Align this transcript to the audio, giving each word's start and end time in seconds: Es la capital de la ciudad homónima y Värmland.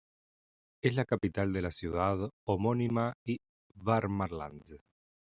Es 0.81 0.95
la 0.95 1.05
capital 1.05 1.53
de 1.53 1.61
la 1.61 1.69
ciudad 1.69 2.31
homónima 2.43 3.13
y 3.23 3.37
Värmland. 3.75 4.81